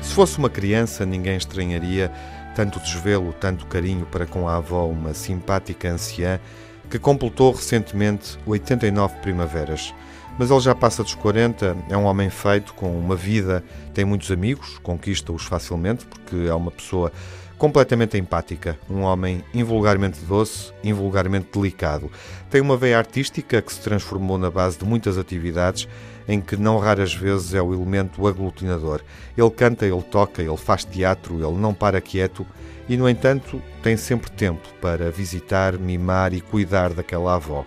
[0.00, 2.12] Se fosse uma criança, ninguém estranharia
[2.54, 6.38] tanto desvelo, tanto carinho para com a avó, uma simpática anciã
[6.90, 9.94] que completou recentemente 89 primaveras.
[10.38, 13.62] Mas ele já passa dos 40, é um homem feito, com uma vida,
[13.92, 17.12] tem muitos amigos, conquista-os facilmente, porque é uma pessoa
[17.62, 22.10] completamente empática, um homem invulgarmente doce, invulgarmente delicado.
[22.50, 25.86] Tem uma veia artística que se transformou na base de muitas atividades
[26.26, 29.00] em que não raras vezes é o elemento aglutinador.
[29.36, 32.44] Ele canta, ele toca, ele faz teatro, ele não para quieto
[32.88, 37.64] e, no entanto, tem sempre tempo para visitar, mimar e cuidar daquela avó.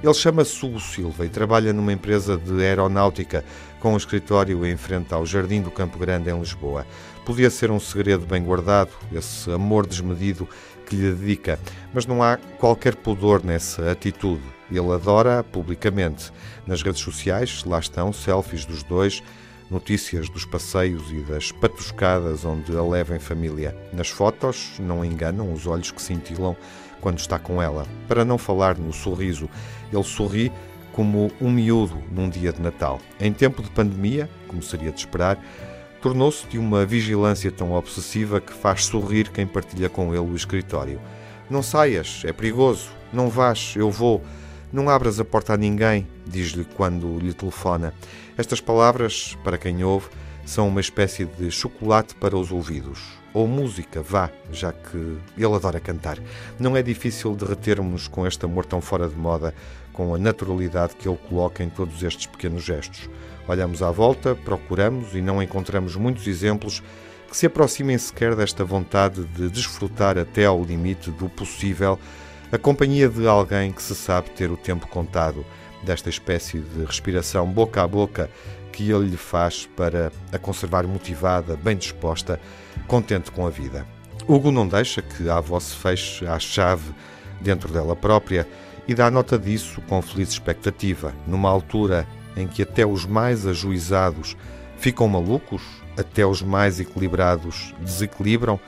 [0.00, 3.44] Ele chama-se Hugo Silva e trabalha numa empresa de aeronáutica
[3.80, 6.86] com um escritório em frente ao Jardim do Campo Grande, em Lisboa.
[7.26, 10.48] Podia ser um segredo bem guardado, esse amor desmedido
[10.86, 11.58] que lhe dedica,
[11.92, 14.42] mas não há qualquer pudor nessa atitude.
[14.70, 16.32] Ele adora publicamente.
[16.64, 19.20] Nas redes sociais, lá estão selfies dos dois,
[19.70, 23.76] notícias dos passeios e das patuscadas onde a leva em família.
[23.92, 26.56] Nas fotos, não enganam os olhos que cintilam
[27.00, 27.86] quando está com ela.
[28.06, 29.48] Para não falar no sorriso,
[29.92, 30.52] ele sorri
[30.92, 33.00] como um miúdo num dia de Natal.
[33.20, 35.38] Em tempo de pandemia, como seria de esperar,
[36.00, 41.00] tornou-se de uma vigilância tão obsessiva que faz sorrir quem partilha com ele o escritório.
[41.48, 42.90] Não saias, é perigoso.
[43.12, 44.22] Não vás, eu vou.
[44.70, 47.94] Não abras a porta a ninguém, diz-lhe quando lhe telefona.
[48.36, 50.08] Estas palavras, para quem ouve,
[50.44, 53.00] são uma espécie de chocolate para os ouvidos.
[53.32, 56.18] Ou música, vá, já que ele adora cantar.
[56.58, 59.54] Não é difícil derretermos com este amor tão fora de moda,
[59.92, 63.08] com a naturalidade que ele coloca em todos estes pequenos gestos.
[63.48, 66.82] Olhamos à volta, procuramos e não encontramos muitos exemplos
[67.30, 71.98] que se aproximem sequer desta vontade de desfrutar até ao limite do possível
[72.50, 75.44] a companhia de alguém que se sabe ter o tempo contado,
[75.82, 78.30] desta espécie de respiração boca a boca
[78.72, 82.40] que ele lhe faz para a conservar motivada, bem disposta,
[82.86, 83.86] contente com a vida.
[84.26, 86.92] Hugo não deixa que a avó se feche à chave
[87.40, 88.46] dentro dela própria
[88.86, 94.36] e dá nota disso com feliz expectativa, numa altura em que até os mais ajuizados
[94.78, 95.62] ficam malucos,
[95.98, 98.58] até os mais equilibrados desequilibram,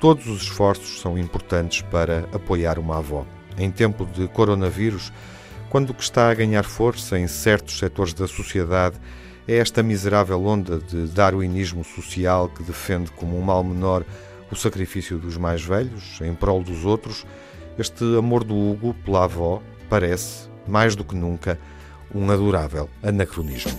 [0.00, 3.26] todos os esforços são importantes para apoiar uma avó.
[3.58, 5.12] Em tempo de coronavírus,
[5.68, 8.96] quando o que está a ganhar força em certos setores da sociedade
[9.46, 14.04] é esta miserável onda de darwinismo social que defende como um mal menor
[14.50, 17.24] o sacrifício dos mais velhos em prol dos outros,
[17.78, 21.58] este amor do Hugo pela avó parece, mais do que nunca,
[22.12, 23.78] um adorável anacronismo.